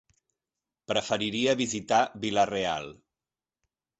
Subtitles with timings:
[0.91, 2.89] Preferiria visitar Vila-real.